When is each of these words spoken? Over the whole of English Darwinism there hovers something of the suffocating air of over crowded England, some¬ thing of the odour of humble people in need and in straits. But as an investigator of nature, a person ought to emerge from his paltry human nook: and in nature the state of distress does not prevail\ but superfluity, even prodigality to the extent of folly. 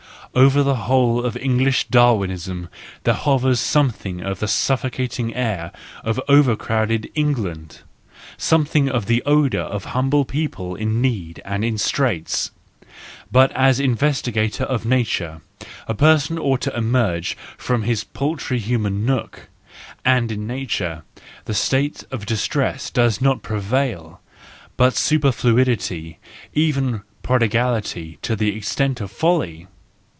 Over 0.33 0.63
the 0.63 0.75
whole 0.87 1.25
of 1.25 1.35
English 1.35 1.89
Darwinism 1.89 2.69
there 3.03 3.13
hovers 3.13 3.59
something 3.59 4.21
of 4.21 4.39
the 4.39 4.47
suffocating 4.47 5.35
air 5.35 5.73
of 6.05 6.21
over 6.29 6.55
crowded 6.55 7.11
England, 7.15 7.79
some¬ 8.37 8.65
thing 8.65 8.87
of 8.87 9.07
the 9.07 9.21
odour 9.25 9.63
of 9.63 9.83
humble 9.91 10.23
people 10.23 10.73
in 10.73 11.01
need 11.01 11.41
and 11.43 11.65
in 11.65 11.77
straits. 11.77 12.51
But 13.29 13.51
as 13.51 13.79
an 13.81 13.85
investigator 13.87 14.63
of 14.63 14.85
nature, 14.85 15.41
a 15.85 15.93
person 15.93 16.39
ought 16.39 16.61
to 16.61 16.77
emerge 16.77 17.35
from 17.57 17.81
his 17.83 18.05
paltry 18.05 18.59
human 18.59 19.05
nook: 19.05 19.49
and 20.05 20.31
in 20.31 20.47
nature 20.47 21.03
the 21.43 21.53
state 21.53 22.05
of 22.09 22.25
distress 22.25 22.89
does 22.89 23.19
not 23.19 23.41
prevail\ 23.43 24.21
but 24.77 24.95
superfluity, 24.95 26.19
even 26.53 27.01
prodigality 27.21 28.17
to 28.21 28.37
the 28.37 28.55
extent 28.55 29.01
of 29.01 29.11
folly. 29.11 29.67